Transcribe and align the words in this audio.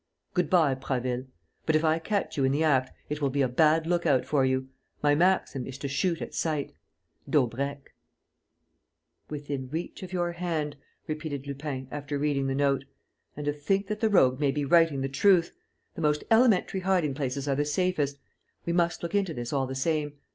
Good 0.33 0.49
bye, 0.49 0.73
Prasville. 0.73 1.25
But, 1.67 1.75
if 1.75 1.83
I 1.83 1.99
catch 1.99 2.35
you 2.35 2.43
in 2.43 2.51
the 2.51 2.63
act, 2.63 2.91
it 3.07 3.21
will 3.21 3.29
be 3.29 3.43
a 3.43 3.47
bad 3.47 3.85
lookout 3.85 4.25
for 4.25 4.43
you: 4.43 4.67
my 5.03 5.13
maxim 5.13 5.67
is 5.67 5.77
to 5.77 5.87
shoot 5.87 6.23
at 6.23 6.33
sight. 6.33 6.73
"DAUBRECQ" 7.29 7.81
"'Within 9.29 9.69
reach 9.69 10.01
of 10.01 10.11
your 10.11 10.31
hand,'" 10.31 10.75
repeated 11.05 11.45
Lupin, 11.45 11.87
after 11.91 12.17
reading 12.17 12.47
the 12.47 12.55
note. 12.55 12.85
"And 13.37 13.45
to 13.45 13.53
think 13.53 13.85
that 13.89 13.99
the 13.99 14.09
rogue 14.09 14.39
may 14.39 14.49
be 14.49 14.65
writing 14.65 15.01
the 15.01 15.07
truth! 15.07 15.51
The 15.93 16.01
most 16.01 16.23
elementary 16.31 16.79
hiding 16.79 17.13
places 17.13 17.47
are 17.47 17.55
the 17.55 17.63
safest. 17.63 18.17
We 18.65 18.73
must 18.73 19.03
look 19.03 19.13
into 19.13 19.35
this, 19.35 19.53
all 19.53 19.67
the 19.67 19.75
same. 19.75 20.13